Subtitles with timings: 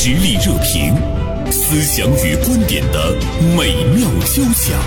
[0.00, 0.94] 实力热评，
[1.50, 3.16] 思想与观点的
[3.56, 4.78] 美妙交响。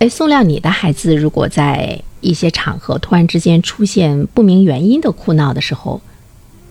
[0.00, 6.00] 哎，宋亮，你的孩子如果在一些场合突然之间出现不明原因的哭闹的时候，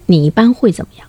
[0.07, 1.04] 你一般会怎么样？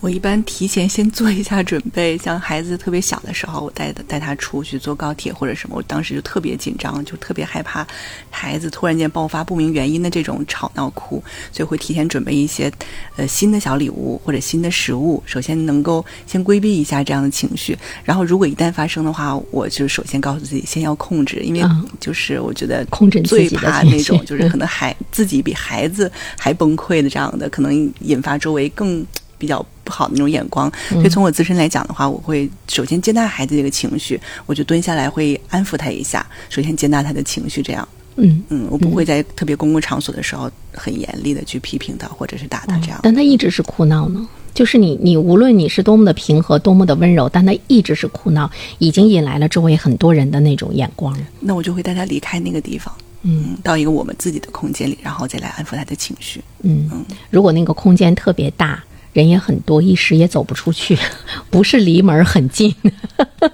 [0.00, 7.86] 我一般提前先做一下准备，像孩子特别小的时候，我带带他出去坐高铁或者什么，我当时就特别紧张，就特别害怕
[8.30, 11.22] 孩子突然间爆发不明原因的这种吵闹哭，
[11.52, 12.72] 所以会提前准备一些
[13.16, 21.62] 呃新的小礼物或者新的食物，首先能够先规避一下这样的情绪，然后如果一旦发生的话，我就首先告诉自己先要控制，因为
[22.00, 29.06] 就是我觉得控制最怕那种就是可能孩自己比孩子还崩溃的这样的，可能引发周围更。
[29.40, 43.00] 比较不好的那种眼光，所以从我自身来讲的话，我会首先接纳孩子这个情绪，我就蹲下来会安抚他一下，首先接纳他的情绪，这样，嗯嗯，我不会在特别公共场所的时候很严厉的去批评他或者是打他这样。
[43.02, 51.18] 但他一直是哭闹呢，就是你你无论你是多么的平和，多么的温柔，但他一直是哭闹，已经引来了周围很多人的那种眼光。
[51.40, 56.40] 那我就会带他离开那个地方，嗯，到一个我们自己的空间里，然后再来安抚他的情绪。
[56.62, 58.80] 嗯嗯，如果那个空间特别大。
[59.12, 60.96] 人也很多，一时也走不出去，
[61.50, 62.74] 不是离门很近。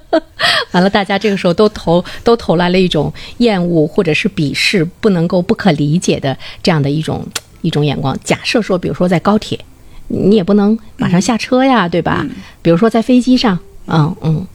[0.72, 7.26] 完了，大家这个时候都投都投来了一种厌恶或者是鄙视，不能够不可理解的这样的一种
[7.62, 8.18] 一种眼光。
[8.22, 9.58] 假设说，比如说在高铁，
[10.08, 12.26] 你也不能马上下车呀，对吧？
[12.60, 14.46] 比如说在飞机上，嗯嗯。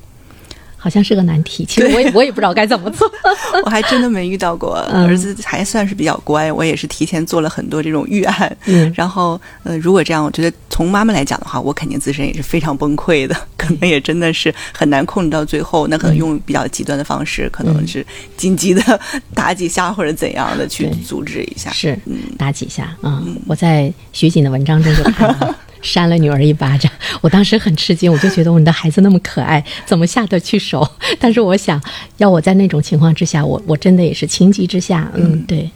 [0.83, 3.07] 好像是个难题，其实我也 我也不知道该怎么做。
[3.63, 8.57] 我还真的没遇到过，儿子还算是比较乖，我也是提前做了很多这种预案。
[8.65, 15.85] 嗯，然后呃，如果这样，我觉得从妈妈来讲的话，我肯定自身也是非常崩溃的， 可能也真的是很难控制到最后。
[15.87, 18.03] 那可能用比较极端的方式，可能是
[18.35, 18.99] 紧急的
[19.35, 21.71] 打几下或者怎样的去阻止一下。
[21.71, 23.21] 是，嗯打几下啊！
[23.45, 25.53] 我在徐锦的文章中就看到。
[25.81, 30.87] 扇了女儿一巴掌， 我当时很吃惊，我就觉得我们的孩子那么可爱，怎么下得去手？
[31.19, 31.81] 但是我想
[32.17, 35.71] 要我在那种情况之下，我我真的也是情急之下，嗯，对，嗯。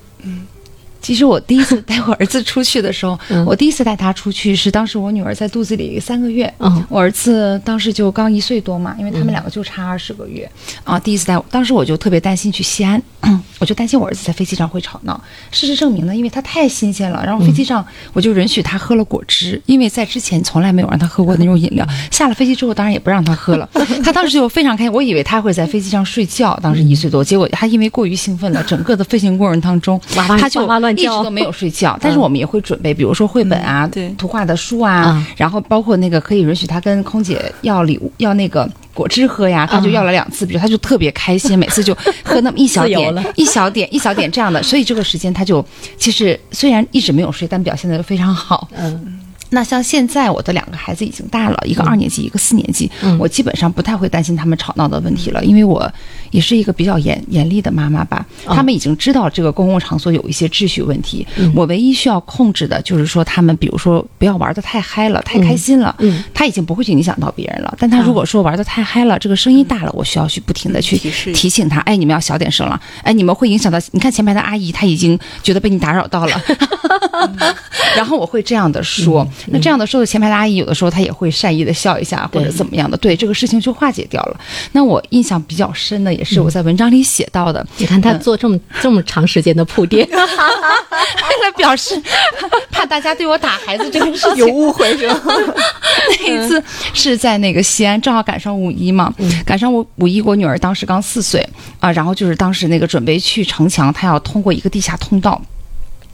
[1.06, 6.52] 其实我第一次带我儿子出去的时候， 我第一次带他出去是当时我女儿在肚子里三个月，
[6.90, 10.50] 我儿子当时就刚一岁多嘛，因为他们两个就差二十个月
[10.84, 11.00] 啊。
[11.00, 13.00] 第一次带，当时我就特别担心去西安，
[13.60, 15.24] 我就担心我儿子在飞机上会吵闹。
[15.52, 21.86] 事实证明呢，因为他太新鲜了，然后飞机上我就允许他喝了果汁，因为在之前从来没有让他喝过那种饮料。
[22.10, 23.70] 下了飞机之后，当然也不让他喝了。
[24.04, 26.60] 他当时就非常开心，我以为他会在飞机上睡觉。
[26.64, 30.02] 当时一岁多，结果他因为过于兴奋了，整个的飞行过程当中，
[30.40, 30.66] 他就。
[30.96, 45.66] 一直都没有睡觉，但是我们也会准备，比如说绘本啊，对，图画的书啊，然后包括那个可以允许他跟空姐要礼物，要那个果汁喝呀，他就要了两次，比如他就特别开心，每次就喝那么一小点， 一小点，一小点这样的，所以这个时间他就
[45.98, 49.20] 其实虽然一直没有睡，但表现的非常好，嗯。
[49.50, 52.90] 那像现在我的两个孩子已经大了，一个二年级，一个四年级，
[53.20, 55.92] 我基本上不太会担心他们吵闹的问题了，因为我
[56.32, 58.26] 也是一个比较严严厉的妈妈吧。
[58.48, 65.96] 他们已经知道这个公共场所有一些秩序问题，我唯一需要控制的就是说他们，比如说不要玩的太嗨了，太开心了，
[66.34, 67.74] 他已经不会去影响到别人了。
[67.80, 70.98] 但他如果说玩的太嗨了，这个声音大了，我需要去不停的去
[71.34, 76.42] 提醒他，哎，你们要小点声了，哎，你们会影响到，你看前排的阿姨，她已经觉得被你打扰到了，
[77.96, 79.28] 然后我会这样的说。
[79.48, 84.40] 那这样的时候，前排的阿姨有的时候她也会善意的笑一下，或者怎么样的，对这个事情就化解掉了。
[84.72, 92.02] 那我印象比较深的也是我在文章里写到的，你看他做这么这么长时间的铺垫， 为了表示
[92.72, 94.38] 怕大家对我打孩子这个事情。
[94.38, 95.22] 有误会是吧？
[96.10, 96.62] 那一次
[96.94, 99.14] 是在那个西安，正好赶上五一嘛，
[99.46, 101.48] 赶上我五一，我女儿当时刚四岁
[101.80, 105.42] 啊，然后就是当时那个准备去城墙，她要通过一个地下通道。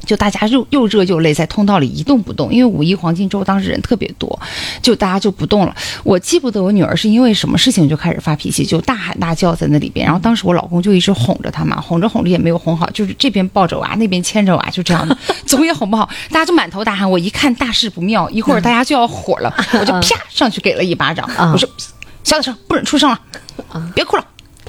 [0.06, 4.40] 就大家又又热又累，在通道里一动不动，因为五一黄金周当时人特别多，
[4.82, 5.76] 就大家就不动了。
[6.04, 10.06] 我记不得我女儿是因为什么事情就开始发脾气，就大喊大叫在那里边。
[10.06, 16.10] 然后当时我老公就一直哄着她嘛，哄着哄着也没有哄好，就是这边抱着娃，那边牵着娃，就这样的， 总也哄不好。
[16.30, 21.70] 大家就满头大汗，我一看大事不妙，一会儿大家就要火了，我就啪上去给了一巴掌，我说
[22.24, 23.20] 小点声，不准出声了，
[23.94, 24.26] 别哭了。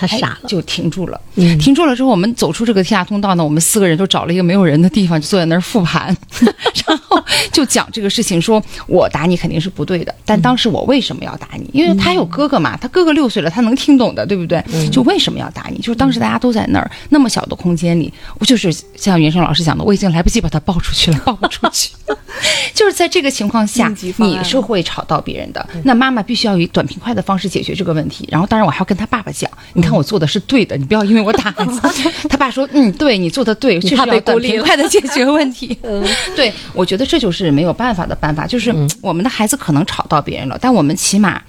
[0.06, 1.20] 他傻了，就停住了。
[1.60, 6.14] 停住了之后，我们走出这个地下通道呢，我们四个人就找了一个没有人的地方，就坐在那儿复盘，
[6.86, 7.22] 然后
[7.52, 8.40] 就讲这个事情。
[8.42, 11.70] 说我打你肯定是不对的，但当时我为什么要打你？
[11.72, 14.62] 因为他有哥哥嘛，他哥哥六岁了，他能听懂的，对不对？
[14.90, 15.78] 就为什么要打你？
[15.78, 21.90] 就是当时大家都在那儿，那么小的空间里，我就是像袁生老师讲的，我已经来不及把他抱出去了，抱不出去。
[22.74, 25.64] 就是在这个情况下你是会吵到别人的。
[25.84, 28.26] 那妈妈必须要以短平快的方式解决这个问题。
[28.30, 31.80] 然后，当然我还要跟他爸爸讲，你看我做的是对的，你不要因为我打孩子。
[32.28, 35.76] 他爸说，嗯，对你做的对，确实怕被要短孤立了平快的解决问题。
[36.34, 41.40] 对，我觉得这就是没有办法的办法，就是我们的孩子可能吵到别人了，但我们起码。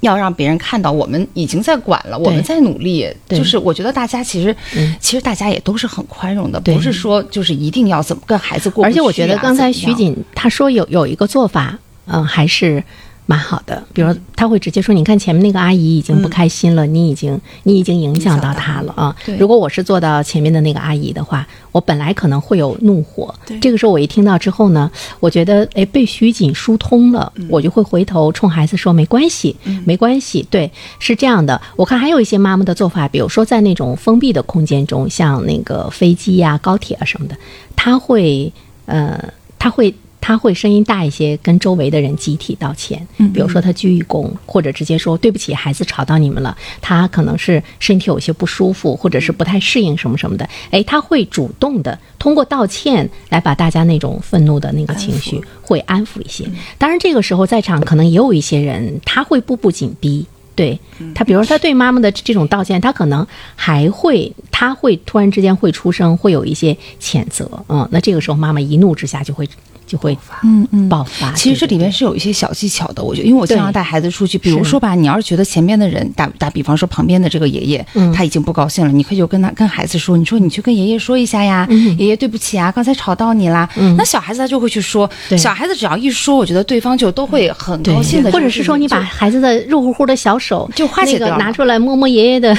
[0.00, 3.08] 要让别人看到我们已经在管了，我们在努力。
[3.30, 4.54] 就是我觉得大家其实，
[5.00, 12.84] 其实大家也都是很宽容的，不是说就是一定要怎么跟孩子过而且我觉得刚才徐锦他说有有一个做法，嗯，还是
[13.26, 13.82] 蛮好的。
[13.92, 23.34] 比如他会直接说：“你看前面那个阿姨已经不开心了，你已经你已经影响到她了啊。”如果我是坐到前面的那个阿姨的话，我本来可能会有怒火。
[23.60, 24.90] 这个时候我一听到之后呢，
[25.20, 31.60] 我觉得哎被徐锦疏通了，我就会回头冲孩子说：“没关系，没关系。”对，是这样的。
[31.74, 37.36] 我看还有一些妈妈的做法，比如说在那种封闭的空间中，像那个飞机呀、高铁啊什么的，
[37.74, 38.52] 他会
[38.86, 39.92] 呃，他会。
[40.26, 43.06] 她会声音大一些，跟周围的人集体道歉。
[43.32, 46.56] 比如说他鞠一躬，或者直接说对不起，孩子吵到你们了。
[46.80, 50.48] 他可能是身体有些不舒服，或者是不太适应什么什么的。
[50.72, 56.44] 哎，他会主动的通过道歉来把大家那种愤怒的那个情绪会安抚一些。
[56.76, 60.26] 当然，这个时候在场可能也有一些人，他会步步紧逼。
[60.56, 60.76] 对
[61.14, 63.24] 他，比如说他对妈妈的这种道歉，他可能
[63.54, 69.48] 还会，他会突然之间会出声，会有一些谴责，嗯，那这个时候妈妈一怒之下就会
[69.86, 70.88] 就会嗯嗯。
[70.88, 71.32] 爆发。
[71.32, 78.12] 其实这里面是有一些小技巧的，我觉得，因为我经常带孩子出去，比如说吧，你要是觉得前面的人打打比方说旁边的这个爷爷，嗯。
[78.12, 81.96] 他已经不高兴了，你可以就跟他跟孩子说，你说你去跟爷爷说一下呀，嗯。
[81.98, 83.68] 爷爷对不起啊，刚才吵到你啦。
[83.96, 92.56] 那小孩子他就会去说，小孩子只要一说，我觉得对方就都会很高兴的，或者是说你把孩子的肉乎乎的小手就化解那个掉拿出来摸摸爷爷的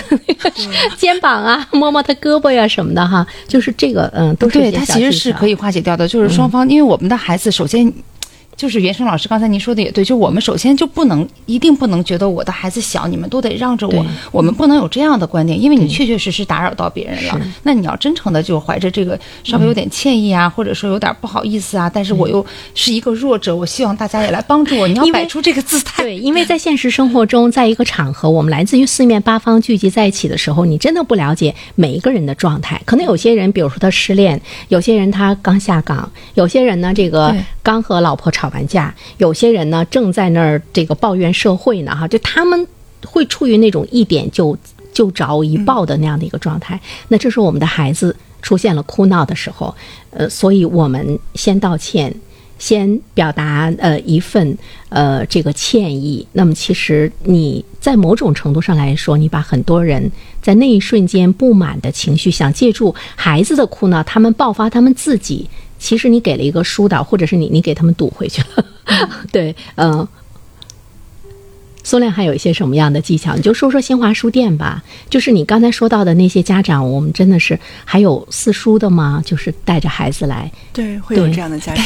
[0.97, 4.99] 肩膀啊，摸摸他胳膊呀什么的哈，就是这个嗯，都是对，些它小技巧。
[4.99, 7.91] 其实是可以化解掉的，就是双方，因为我们的孩子首先。
[8.57, 17.39] 就是袁生老师刚才您说的也对，就我们首先就不能一定不能觉得我的孩子小，你们都得让着我，我们不能有这样的观点，因为你确确实实打扰到别人了。
[17.61, 22.43] 那你要真诚的就怀着这个稍微有点歉意啊，或者说有点不好意思啊，但是我又
[22.73, 26.01] 是一个弱者，我希望大家也来帮助我，你要摆出这个姿态。
[26.01, 32.81] 对，因为在现实生活中，在一个场合，我们来自于四面八方聚集在一起的时候，你真的不了解每一个人的状态。
[32.85, 42.65] 可能有些人，比如说他失恋，有些人他刚下岗，有些人呢，这个刚和老婆吵吵完架，有些人呢正在那儿这个抱怨社会呢，哈，就他们
[43.05, 44.57] 会处于那种一点就
[44.93, 46.79] 就着一爆的那样的一个状态。
[47.09, 49.75] 那这时候我们的孩子出现了哭闹的时候，
[50.11, 52.13] 呃，所以我们先道歉。
[52.59, 54.57] 先表达呃一份
[54.89, 60.11] 呃这个歉意，那么其实你在某种程度上来说，你把很多人
[60.41, 65.47] 在那一瞬间不满的情绪，想借助孩子的哭闹，他们爆发他们自己，
[65.77, 68.65] 其实你给了一个疏导，或者是你你给他们堵回去了。
[69.31, 70.07] 对，嗯、
[71.87, 73.33] 苏亮还有一些什么样的技巧？
[73.33, 74.83] 你就说说新华书店吧。
[75.09, 79.23] 就是你刚才说到的那些家长，我们真的是还有四书的吗？
[79.25, 80.51] 就是带着孩子来。
[80.73, 81.85] 对，会有这样的家长，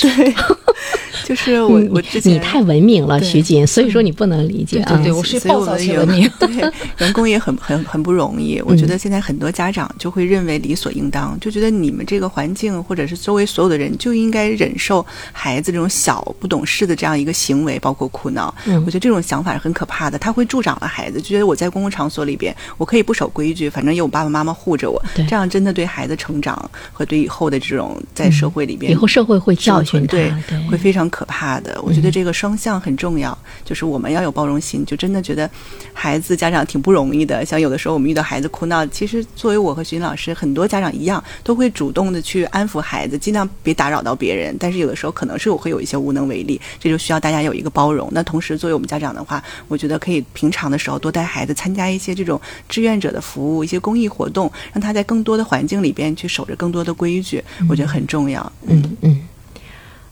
[0.00, 0.34] 对，
[1.24, 4.88] 就是我我之前你太文明了，徐锦，所以说你不能理解啊。
[4.88, 6.30] 对对对，我是暴躁我们员且文明。
[6.40, 8.60] 对员工也很很很不容易。
[8.66, 18.52] 我觉得现在很多家长就会认为理所应当，就觉得你们这个环境或者是周围所有的人就应该忍受孩子这种小不懂事的这样一个行为，包括哭闹。
[18.66, 30.32] 嗯我觉得这种想法是很可怕的，他会助长了孩子，就觉得我在公共场所里边我可以不守规矩，反正有我爸爸妈妈护着我，这样真的对孩子成长和对以后的这种在社会里边以后社会会教训他，对
[30.68, 31.80] 会非常可怕的。
[31.82, 35.50] 我觉得这个双向很重要，就是我们要有包容心，就真的觉得
[35.92, 37.44] 孩子家长挺不容易的。
[37.44, 44.56] 像有的时候我们遇到孩子哭闹，其实作为我和徐老师，很多家长一样，都会主动的去安抚孩子，尽量别打扰到别人。
[44.58, 48.08] 但是有的时候可能是我会有一些无能为力，这就需要大家有一个包容。
[48.12, 58.52] 那同时，作为我们家长的话，我觉得可以平常的时候多带孩子参加一些这种志愿者的服务，一些公益活动，让他在更多的环境里边去守着更多的规矩，我觉得很重要。
[58.66, 58.96] 嗯。
[59.02, 59.20] 嗯。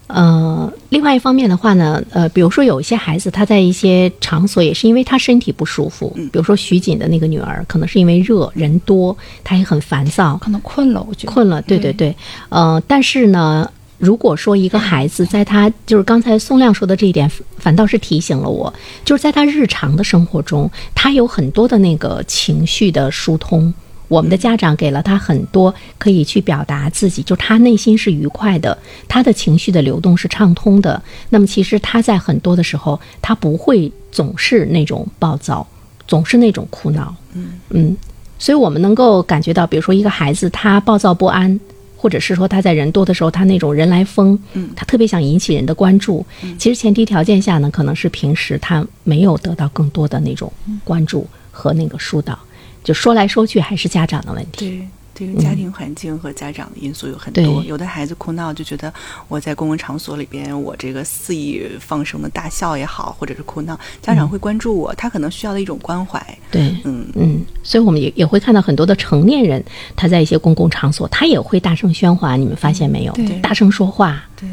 [0.07, 6.29] 呃，另外一方面的话呢，呃，比如说有一些孩子他在一些场所也是因为他身体不舒服，嗯。
[6.29, 11.33] 比如说徐锦的那个女儿，可能是因为热人多，她也很烦躁，可能困了，我觉得。
[11.33, 12.15] 困了，对对对，
[12.51, 13.69] 呃，但是呢，
[13.99, 18.73] 如果说一个孩子在他就是刚才宋亮说的这一点，反倒是提醒了我，
[19.05, 23.73] 就是在他日常的生活中，他有很多的那个情绪的疏通。
[24.09, 28.77] 我们的家长给了他很多可以去表达自己，就他内心是愉快的，
[29.09, 31.03] 他的情绪的流动是畅通的。
[31.31, 35.67] 那么其实他在很多的时候，他不会总是那种暴躁，
[36.07, 37.15] 总是那种哭闹。
[37.33, 37.97] 嗯嗯，
[38.39, 41.59] 所以我们能够感觉到，比如说一个孩子他暴躁不安。
[42.05, 46.23] 或者是说他在人多的时候，他那种人来疯，嗯他特别想引起人的关注。
[46.59, 50.53] 其实前提条件下呢，可能是平时他没有得到更多的那种
[50.85, 52.39] 关注和那个疏导，
[52.83, 54.69] 就说来说去还是家长的问题。
[54.69, 54.89] 对。
[55.15, 57.67] 这个家庭环境和家长的因素有很多，对。
[57.67, 58.93] 有的孩子哭闹就觉得
[59.29, 66.21] 我在公共场所里边，我这个肆意放声的大笑也好，或者是哭闹，家长会关注我，他可能需要的一种关怀。
[66.51, 67.07] 对，嗯。
[67.15, 73.13] 嗯，所以我们也也会看到很多的成年人，他在一些公共场所，他也会大声喧哗，你们发现没有？
[73.13, 73.39] 对。
[73.41, 74.49] 大声说话，对，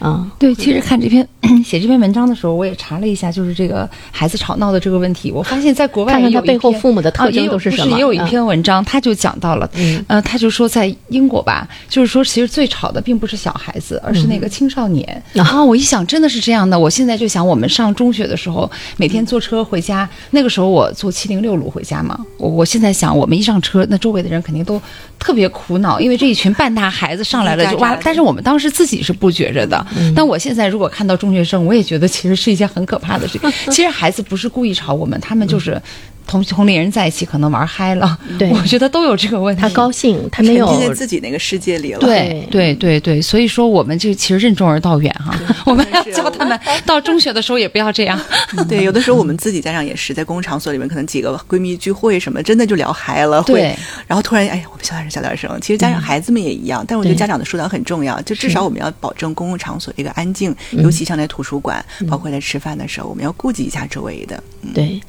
[0.00, 1.26] 嗯，对，其实看这篇
[1.64, 5.32] 写这篇文章的时候，我也查了一下，就是这个孩子吵闹的这个问题。
[5.32, 15.22] 我发现在国外看看他背后父母的特征啊也有都是什么也有一嗯篇文章，他就讲到了，嗯呃，他就说在英国吧，就是说其实最吵的并不是小孩子，而是那个青少年。
[15.36, 16.78] 啊啊，我一想真的是这样的。
[16.78, 22.18] 我现在就想，我们上中学的时候，每天坐车回家，那个时候我坐七零六路回家嘛。
[22.38, 24.80] 我我现在想，我们一上车，那周围的人肯定都
[25.18, 29.85] 特别苦恼，因为这一群半大孩子上来了就哇但是我们当时自己是不觉着的。
[30.14, 33.52] 但我现在如果看到中学生，我也觉得其实是一件很可怕的事情。
[33.70, 35.80] 其实孩子不是故意吵我们，他们就是
[36.26, 38.18] 同同龄人在一起，可能玩嗨了。
[38.38, 39.62] 对我觉得都有这个问题。
[39.62, 42.00] 他高兴，他没有沉浸在自己那个世界里了。
[42.00, 48.20] 对对对对，所以说我们就其实任重而道远哈， 我们要教他们到中学的时候也不要这样。
[48.68, 55.58] 对，有的时候我们自己家长也是在公共场所里面，可能几个闺蜜聚会什么，真的就聊嗨了，会对，然后突然哎呀，我们小点声，小点声。
[55.60, 64.42] 其实家长、孩子们也一样，但我觉得家长的疏导很重要，就至少我们要保证公共场所的一个安静，尤其像在图书馆，包括在吃饭的时候，我们要顾及一下周围的。
[64.62, 65.00] 嗯对，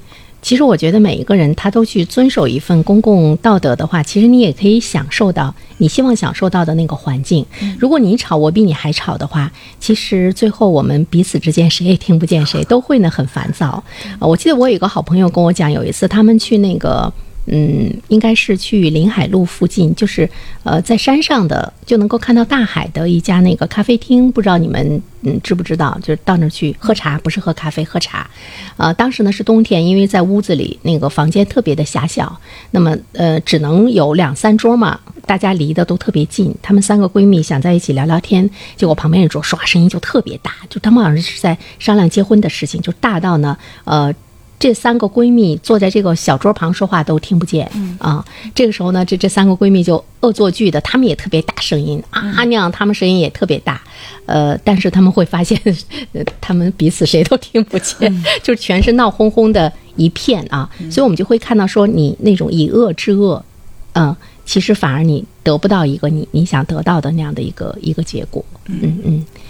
[0.47, 7.45] 其实我觉得每一个人他都去遵守一份公共道德的话，其实你也可以享受到你希望享受到的那个环境。
[7.77, 13.83] 如果你吵，我比你还吵的话，其实最后我们彼此之间谁也听不见谁，都会呢很烦躁。
[14.19, 17.11] 呃我记得我有一个好朋友跟我讲，有一次他们去那个。
[17.49, 20.29] 嗯，应该是去临海路附近，就是
[20.63, 25.97] 呃，在山上的就能够看到大海的一家那个咖啡厅，不知道你们嗯知不知道？
[26.01, 28.29] 就是到那儿去喝茶，不是喝咖啡，喝茶。
[28.75, 32.37] 呃，当时呢是冬天，因为在屋子里那个房间特别的狭小，
[32.71, 36.53] 那么呃只能有两三桌嘛，大家离得都特别近。
[36.61, 44.13] 她们三个闺蜜想在一起聊聊天，结果旁边一桌唰声音就特别大，就她们好像是在商量结婚的事情，就大到呢呃。
[44.59, 48.25] 这三个闺蜜坐在这个小桌旁说话都听不见、啊。
[48.55, 53.79] 这个时候呢，这这三个闺蜜就恶作剧的，她们也特别大声音啊那样，她们声音也特别大，
[54.25, 55.59] 呃，但是她们会发现，
[56.13, 60.67] 呃，她们彼此谁都听不见， 就全是闹哄哄的一片啊。
[60.89, 63.43] 所以我们就会看到说，你那种以恶制恶，
[63.93, 68.43] 嗯、其实反而你得不到一个你你想得到的那样的一个一个结果。
[68.65, 69.46] 嗯嗯，是。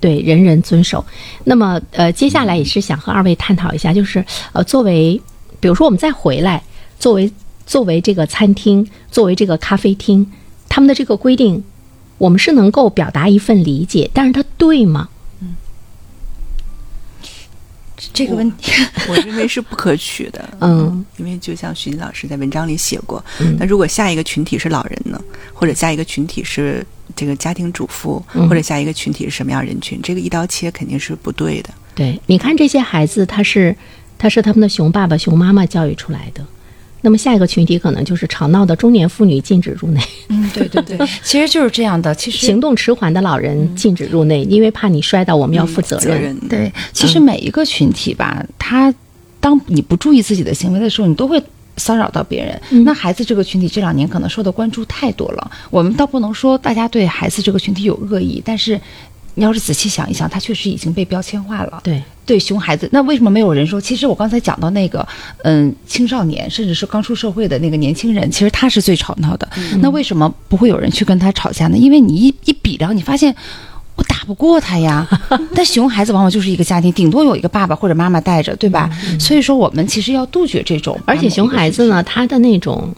[0.00, 1.04] 对，人人遵守。
[1.44, 5.20] 那么，呃，接下来也是想和二位探讨一下，就是呃，作为，
[5.60, 6.62] 比如说我们再回来，
[6.98, 7.30] 作为
[7.66, 10.26] 作为这个餐厅，作为这个咖啡厅，
[10.68, 11.62] 他们的这个规定，
[12.16, 15.08] 我们是能够表达一份理解，但是它对吗？
[15.40, 15.56] 嗯
[18.12, 18.70] 这个问题，
[19.08, 20.48] 我认为是不可取的。
[20.60, 25.20] 嗯，因为就像徐静老师在文章里写过，嗯那如果下一个群体是老人呢，
[25.52, 26.86] 或者下一个群体是
[27.16, 31.70] 这个家庭主妇，嗯或者下一个群体是什么样人群，这个一刀切肯定是不对的。
[31.94, 33.74] 对，你看这些孩子，他是
[34.16, 36.44] 他是他们的熊爸爸、熊妈妈教育出来的。
[37.00, 42.12] 那么下一个群体可能就是吵闹的中年妇女禁止入内，嗯，对对对， 其实就是这样的。
[42.14, 46.22] 其实行动迟缓的老人禁止入内，因为怕你摔倒，我们要负责责任。
[46.22, 48.92] 任对，其实每一个群体吧，他
[49.38, 51.42] 当你不注意自己的行为的时候，你都会。
[51.78, 55.50] 骚扰到别人，那孩子这个群体这两年可能受的关注太多了。
[55.70, 58.80] 我们倒不能说大家对孩子这个群体有恶意，但是
[59.34, 61.80] 你要是仔细想一想，他确实已经被标签化了。
[61.84, 63.80] 对，对熊孩子，那为什么没有人说？
[63.80, 65.06] 其实我刚才讲到那个，
[65.44, 69.48] 嗯，青少年，甚至是刚出社会的那个年轻人，其实他是最吵闹的。
[69.80, 71.78] 那为什么不会有人去跟他吵架呢？
[71.78, 73.34] 因为你一一比量，你发现。
[73.98, 75.06] 我打不过他呀，
[75.54, 78.88] 但熊孩子往往就是一个家庭，顶多有一个爸爸或者妈妈带着，对吧？
[79.18, 80.96] 所以说，我们其实要杜绝这种。
[81.04, 82.94] 而且熊孩子呢，他的那种，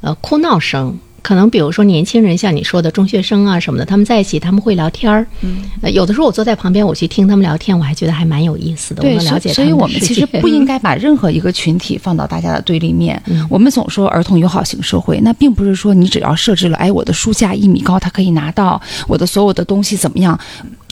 [0.00, 0.96] 呃，哭闹声，
[1.28, 13.22] 可能比如说年轻人，像你说的中学生啊什么的，他们在一起他们会聊天儿，嗯，呃，有的时候我坐在旁边，我去听他们聊天，我还觉得还蛮有意思的，我对，能了解所以我们其实不应该把任何一个群体放到大家的对立面。
[13.26, 20.40] 嗯我们总说儿童友好型社会，那并不是说你只要设置了，哎，我的书架一米高，他可以拿到我的所有的东西怎么样？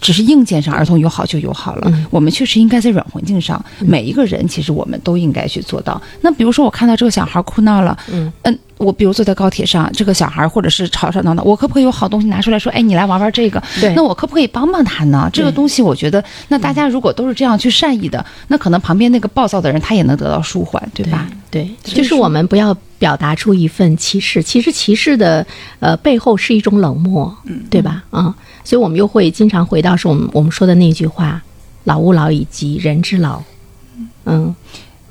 [0.00, 6.00] 只是硬件上儿童友好就友好了，嗯我们确实应该在软环境上，每一个人其实我们都应该去做到。
[6.20, 8.30] 那比如说，我看到这个小孩哭闹了，嗯
[8.78, 13.62] 我比如坐在高铁上，这个小孩或者是吵吵闹闹，我可不可以有好东西拿出来说，哎，你来玩玩这个？
[13.80, 15.30] 对那我可不可以帮帮他呢？
[15.32, 21.26] 这个东西，我觉得，那大家如果都是这样去善意的，那可能旁边那个暴躁的人他也能得到舒缓，对吧？
[21.50, 25.46] 对，就是我们不要表达出一份歧视，其实歧视的
[25.80, 28.04] 呃背后是一种冷漠，嗯，对吧？
[28.10, 28.34] 啊、
[28.66, 31.40] 所以我们又会经常回到是我们我们说的那句话
[31.84, 33.40] ：“老吾老以及人之老。”
[34.26, 34.52] 嗯，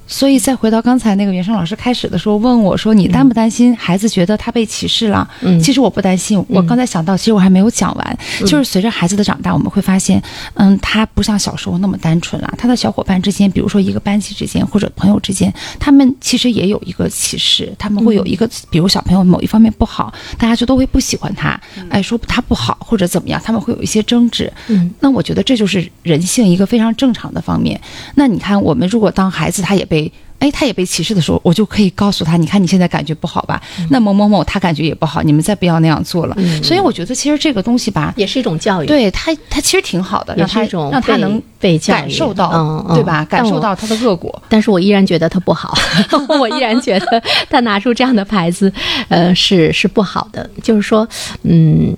[0.08, 6.44] 所以再回到刚才那个袁生老师开始的时候问我说：“你担不担心孩子觉得他被歧视了？”嗯其实我不担心。
[6.48, 10.22] 我刚才想到，其实我还没有讲完，就是随着孩子的长大，我们会发现，
[10.56, 12.54] 嗯，他不像小时候那么单纯了。
[12.58, 21.60] 他的小伙伴之间，比如说一个班级之间或者朋友之间，他们其实也有一个歧视，他们会有一个，比如小朋友某一方面不好，大家就都会不喜欢他，
[21.90, 24.52] 哎，说他不好或者怎么样，他们会有一些争执。
[24.68, 27.80] 嗯，那我觉得这就是人性一个非常正常的方面。
[28.14, 29.95] 那你看，我们如果当孩子他也被
[30.40, 33.62] 哎他也被歧视的时候，我就可以告诉他，你看你现在感觉不好吧？
[33.90, 36.36] 那某某某他感觉也不好，你们再不要那样做了。
[36.62, 43.24] 所以我觉得其实这个东西吧，也是一种教育，，对他他其实挺好的，也让他是一种让他能被感受到，对吧？
[43.26, 44.42] 感受到他的恶果。
[44.50, 45.74] 但是我依然觉得他不好，
[46.38, 48.72] 我依然觉得他拿出这样的牌子，
[49.08, 50.48] 呃，是是不好的。
[50.62, 51.08] 就是说，
[51.44, 51.96] 嗯，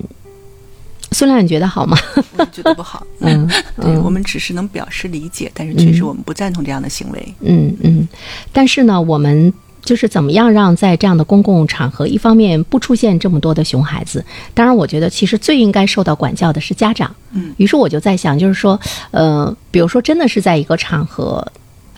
[1.12, 1.96] 孙亮，你觉得好吗？
[2.36, 3.06] 我觉得不好。
[3.20, 3.48] 嗯
[3.80, 7.34] 对我们只是能表示理解，但是确实我们不赞同这样的行为。
[7.40, 8.08] 嗯嗯，
[8.52, 14.24] 但是呢，我们就是怎么样让在这样的公共场合，一方面不出现这么多的熊孩子，
[14.54, 17.14] 当然，我觉得其实最应该受到管教的是家长。
[17.32, 18.78] 嗯，于是我就在想，就是说，
[19.10, 21.46] 呃，比如说真的是在一个场合。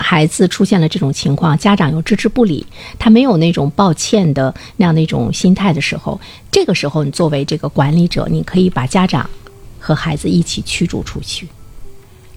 [0.02, 2.66] 孩子出现了这种情况，家长又置之不理，
[2.99, 6.19] 他没有那种抱歉的那样的一种心态的时候，
[6.50, 9.28] 这个时候你作为这个管理者，你可以把家长
[9.78, 11.47] 和孩子一起驱逐出去。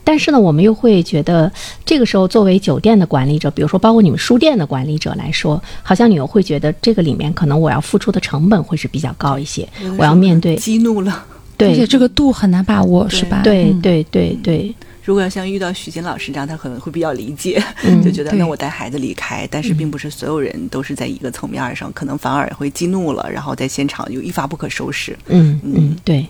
[0.03, 1.50] 但是呢，我们又会觉得，
[1.86, 9.65] 这个时候作为酒店的管理者，比如说包括你们书店的管理者来说，好像你又会觉得这个里面可能我要付出的成本会是比较高一些，
[9.98, 11.25] 我要面对激怒了。
[11.55, 13.41] 对而且这个度很难把握，是吧？
[13.41, 25.17] 嗯对对对对，如果要像遇到许金老师这样，他可能会比较理解，嗯 就觉得那我带孩子离开，但是并不是所有人都是在一个层面上，可能反而会激怒了，然后在现场就一发不可收拾。
[25.27, 25.95] 嗯嗯。
[26.05, 26.25] 对，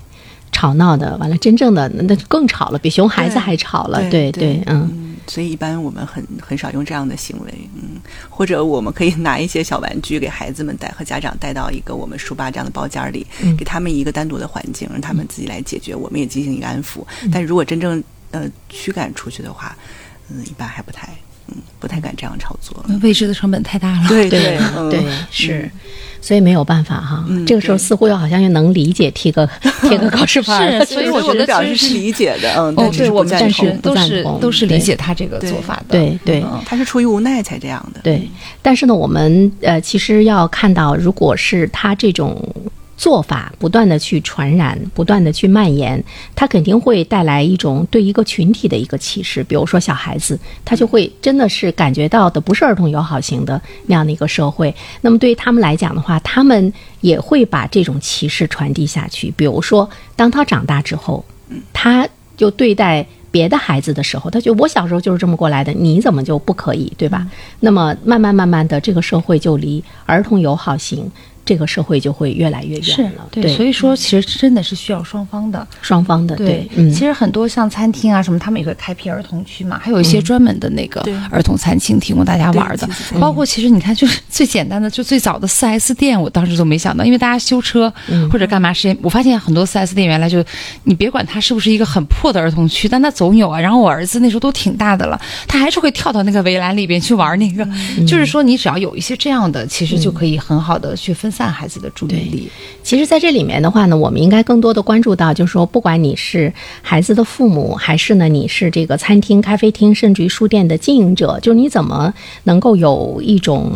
[0.52, 4.90] 吵闹的完了，真正的那更吵了，比熊孩子还吵了，对对嗯。
[4.92, 13.56] 嗯，所以一般我们很很少用这样的行为，嗯，或者我们可以拿一些小玩具给孩子们带和家长带到一个我们书吧这样的包间里，嗯。
[13.56, 17.06] 给他们一个单独的环境，让他们自己来解决，我们也进行一个安抚。
[17.32, 18.04] 但如果真正
[18.34, 19.76] 呃驱赶出去的话，
[20.30, 21.08] 嗯，一般还不太，
[21.48, 22.86] 嗯，不太敢这样操作。
[23.02, 24.08] 未知的成本太大了。
[24.10, 25.72] 对对嗯对是。
[26.22, 29.46] 所以没有办法哈，嗯这个时候似乎又好像又能理解贴个
[29.84, 36.00] 贴个告示牌儿，是 所以我觉得们表示是其实是理解的，嗯，对，我们暂时都是不赞同都是理解他这个做法的。
[36.00, 38.00] 对对嗯他是出于无奈才这样的。
[38.02, 38.26] 对，
[38.62, 42.42] 但是呢，我们呃，其实要看到，如果是他这种
[43.04, 46.02] 做法不断的去传染，不断的去蔓延，
[46.34, 49.44] 它肯定会带来一种对一个群体的一个歧视。
[49.44, 54.74] 比如说小孩子，他就会真的是感觉到的不是儿童友好型的那样的一个社会。
[55.02, 59.34] 那么对于他们来讲的话，他们也会把这种歧视传递下去。
[59.36, 61.26] 比如说，当他长大之后，
[61.74, 67.28] 他就对待别的孩子的时候，他觉得我小时候就是这么过来的，你怎么就不可以，对吧？
[67.60, 71.12] 那么慢慢慢慢的，这个社会就离儿童友好型
[71.46, 73.28] 这个社会就会越来越是远了。
[73.32, 75.68] 对，所以说其实真的是需要双方的。
[75.82, 82.88] 双方的对，嗯，其实很多像餐厅啊什么，他们也会开辟儿童区嘛，还有一些专门的那个儿童餐厅提供大家玩的。
[83.20, 87.92] 包括其实你看，就是最简单的，就最早的四 S 店，我当时都没想到，因为大家修车
[88.32, 90.44] 或者干嘛时间，我发现很多四 S 店原来就，
[90.84, 93.60] 你别管它是不是一个很破的儿童区，但它总有啊。
[93.60, 97.68] 然后我儿子那时候都挺大的了，他还是会跳到那个围栏里边去玩那个，
[98.08, 102.48] 就是说你只要有一些这样的，其实就可以很好的去分散孩子的注意力。
[102.84, 113.72] 其实，在这里面的话呢，我们应该更多的关注到，就是说，不管你是孩子的父母，还是呢你是这个餐厅、咖啡厅，甚至于书店的经营者，就是你怎么能够有一种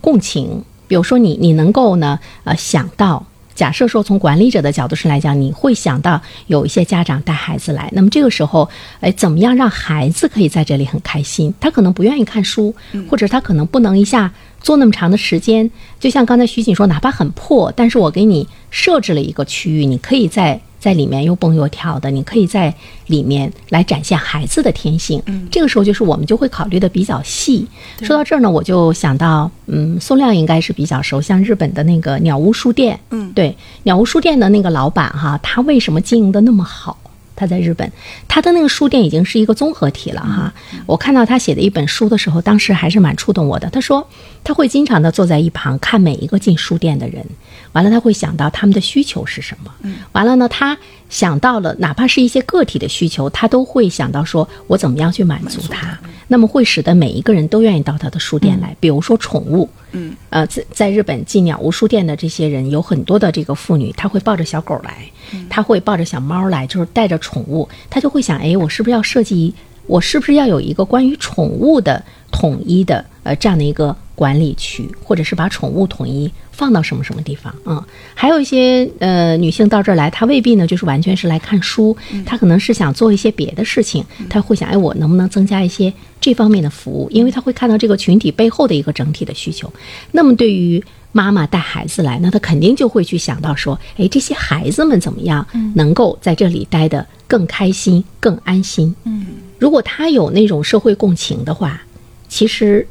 [0.00, 0.62] 共情？
[0.86, 3.26] 比如说你，你能够呢，呃，想到。
[3.54, 8.68] 假设说从管理者的角度上来讲，你会想到有一些家长带孩子来，那么这个时候，
[9.00, 11.52] 哎，怎么样让孩子可以在这里很开心？
[11.60, 12.74] 他可能不愿意看书，
[13.08, 15.70] 或者他可能不能一下坐那么长的时间。
[16.00, 22.74] 就像刚才徐锦说，哪怕很破，但是我给你设置了一个区域，你可以在在里面又蹦又跳的，你可以在
[23.06, 25.22] 里面来展现孩子的天性。
[25.26, 27.64] 嗯这个时候就是我们就会考虑的比较细。
[28.00, 36.98] 说到这儿呢，我就想到，嗯，宋亮应该是比较熟，像日本的那个鸟屋书店，嗯对，鸟屋书店的那个老板哈，他为什么经营的那么好？
[37.34, 37.90] 他在日本，
[38.28, 40.52] 他的那个书店已经是一个综合体了哈。
[40.86, 43.68] 我看到他写的一本书的时候，当时还是蛮触动我的。
[43.70, 44.08] 他说
[44.44, 47.24] 他会经常的坐在一旁看每一个进书店的人，
[47.72, 49.72] 完了他会想到他们的需求是什么，
[50.12, 50.76] 完了呢他
[51.12, 58.74] 想到了哪怕是一些个体的需求，他都会想到说我怎么样去满足他，那么会使得每一个人都愿意到他的书店来。
[58.80, 65.06] 比如说宠物，嗯，呃，在在日本进鸟屋书店的这些人有很多的这个妇女，她会抱着小狗来，
[65.50, 69.54] 她会抱着小猫来，就是带着宠物，她就会想，哎，我是不是要设计，
[69.86, 87.08] 我是不是要有一个关于宠物的统一的呃这样的一个管理区，或者是把宠物统一放到什么什么地方啊、还有一些呃女性到这儿来，她未必呢就是完全是来看书，她可能是想做一些别的事情，她会想，哎，我能不能增加一些这方面的服务？
[87.10, 89.72] 因为她会看到这个群体背后的一个整体的需求。
[90.12, 98.94] 那么对于妈妈带孩子来，那她肯定就会去想到说，哎，这些孩子们怎么样能够在这里待得更开心、更安心？
[99.04, 99.26] 嗯，
[99.58, 101.82] 如果她有那种社会共情的话，
[102.28, 102.86] 其实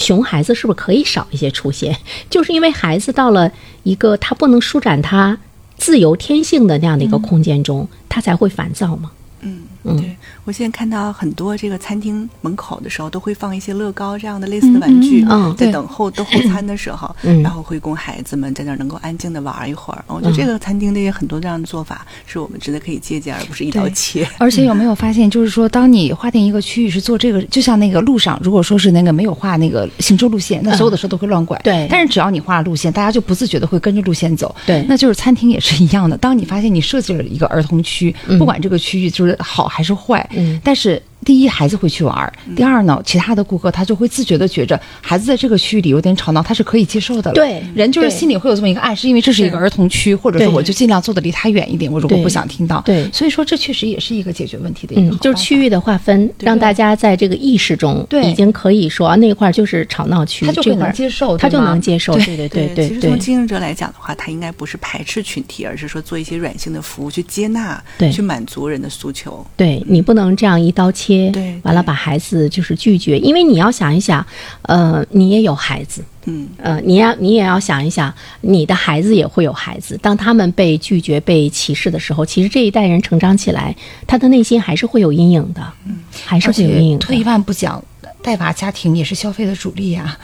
[0.00, 1.94] 熊孩子是不是可以少一些出现？
[2.30, 5.38] 就是因为孩子到了一个他不能舒展他
[5.76, 9.12] 自由天性的那样的一个空间中，他才会烦躁嘛。
[9.42, 20.04] 嗯，嗯对我现在看到很多这个餐厅门口的时候，都会放一些乐高这样的类似的玩具，嗯嗯在等候等候餐的时候，嗯然后会供孩子们在那儿能够安静的玩一会儿。
[20.06, 24.26] 我觉得这个餐厅的也很多这样的做法，是我们值得可以借鉴，而不是一刀切。
[24.38, 31.58] 而且有没有发现，就是说，当你划定一个区域是做这个，就像那个路上，如果说是那个没有画那个行车路线，那所有的车都会乱拐。
[31.64, 34.54] 对但是只要你画了路线，大家就不自觉的会跟着路线走。
[34.66, 36.16] 对那就是餐厅也是一样的。
[36.18, 41.00] 当你发现你设计了一个儿童区，不管这个区域就是好还是坏，嗯但是。
[41.24, 47.34] 第一，孩子会去玩儿；第二呢，其他的顾客他就会自觉的觉着孩子在这个区域里有点吵闹，他是可以接受的了。
[47.34, 52.80] 对人就是心里会有这么一个暗示，因为这是一个儿童区，或者说我就尽量坐的离他远一点，我如果不想听到。
[52.82, 62.14] 对所以说这确实也是一个解决问题的一个嗯，就是区域的划分，让大家在这个意识中对已经可以说啊，那块儿就是吵闹区，他就会能接受他就能接受。
[62.16, 63.20] 对对对对对其实从。
[63.20, 69.46] 经营者来讲的话，他应该不是排斥群体，而是说做一些软性的服务，去接纳，对去满足人的诉求。
[69.56, 74.24] 对你不能这样一刀切，对对完了把孩子就是拒绝，因为你要想一想，
[74.62, 83.74] 呃，你也有孩子，嗯，呃，你要你也要想一想，你的孩子也会有孩子，当他们被拒绝、被歧视的时候，其实这一代人成长起来，
[84.06, 87.82] 他的内心还是会有阴影的，嗯，还是会有阴影退一万步讲，
[88.22, 90.18] 带娃家庭也是消费的主力 呀、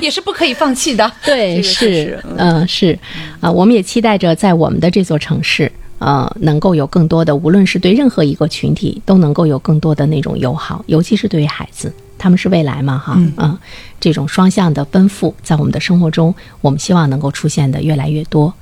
[0.00, 1.10] 也是不可以放弃的。
[1.24, 2.98] 对，是是，嗯、是，
[3.40, 13.58] 啊、我们也期待着在我们的这座城市，呃，能够有更多的，无论是对任何一个群体，都能够有更多的那种友好，尤其是对于孩子，他们是未来嘛，哈，嗯、
[14.00, 18.52] 这种双向的奔赴，在我们的生活中，我们希望能够出现的越来越多，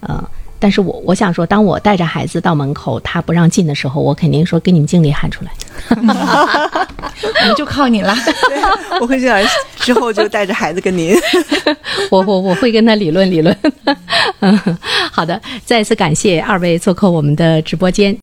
[0.00, 0.22] 呃。
[0.60, 5.50] 但是我我想说，当我带着孩子到门口，他不让进的时候，我肯定说跟你们经理喊出来。
[5.96, 8.14] 我们就靠你了。
[9.00, 9.42] 我会这样，
[9.76, 11.16] 之后就带着孩子跟您。
[12.10, 13.56] 我我我会跟他理论理论。
[14.40, 14.78] 嗯，
[15.10, 18.16] 好的，再次感谢二位做客我们的直播间。